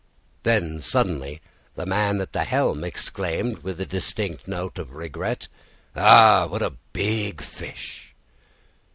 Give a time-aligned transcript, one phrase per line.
[0.41, 1.43] Then suddenly
[1.75, 5.47] the man at the helm exclaimed with a distinct note of regret,
[5.95, 8.15] "Ah, what a big fish!"